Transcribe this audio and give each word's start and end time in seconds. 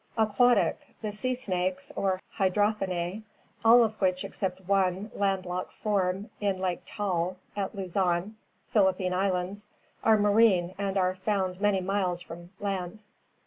Aquatic: 0.17 0.95
the 1.03 1.11
sea 1.11 1.35
snakes 1.35 1.91
or 1.95 2.19
Hydrophinae, 2.39 3.21
all 3.63 3.83
of 3.83 4.01
which 4.01 4.25
except 4.25 4.67
one 4.67 5.11
land 5.13 5.45
locked 5.45 5.73
form 5.73 6.31
in 6.39 6.57
Lake 6.57 6.81
Taal 6.87 7.37
at 7.55 7.75
Luzon, 7.75 8.35
Philippine 8.69 9.13
Islands, 9.13 9.67
are 10.03 10.17
marine 10.17 10.73
and 10.79 10.97
are 10.97 11.13
found 11.13 11.61
many 11.61 11.81
miles 11.81 12.19
from 12.23 12.49
land. 12.59 13.03